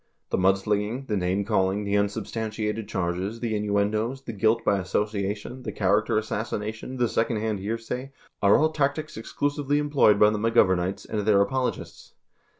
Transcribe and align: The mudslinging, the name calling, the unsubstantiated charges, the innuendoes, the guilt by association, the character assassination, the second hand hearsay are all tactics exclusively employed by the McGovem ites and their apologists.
The 0.31 0.37
mudslinging, 0.39 1.05
the 1.05 1.15
name 1.15 1.45
calling, 1.45 1.83
the 1.83 1.95
unsubstantiated 1.95 2.87
charges, 2.89 3.39
the 3.39 3.55
innuendoes, 3.55 4.23
the 4.23 4.33
guilt 4.33 4.63
by 4.65 4.79
association, 4.79 5.61
the 5.61 5.71
character 5.71 6.17
assassination, 6.17 6.97
the 6.97 7.07
second 7.07 7.37
hand 7.37 7.59
hearsay 7.59 8.11
are 8.41 8.57
all 8.57 8.71
tactics 8.71 9.15
exclusively 9.15 9.77
employed 9.77 10.19
by 10.19 10.31
the 10.31 10.39
McGovem 10.39 10.79
ites 10.79 11.05
and 11.05 11.19
their 11.21 11.39
apologists. 11.41 12.15